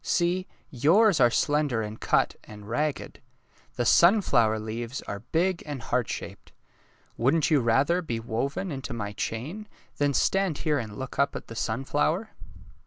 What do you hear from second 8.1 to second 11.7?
woven into my chain than stand here and look up at the